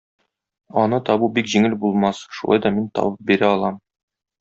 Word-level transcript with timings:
Аны 0.83 0.99
табу 1.11 1.29
бик 1.37 1.53
җиңел 1.53 1.77
булмас, 1.85 2.25
шулай 2.41 2.67
да 2.67 2.75
мин 2.79 2.91
табып 2.97 3.25
бирә 3.33 3.57
алам. 3.61 3.83